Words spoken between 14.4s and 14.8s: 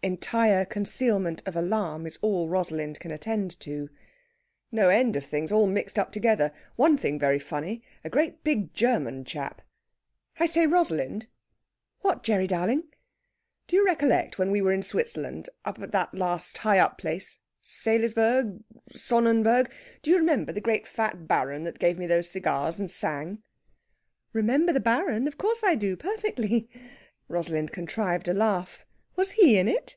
we were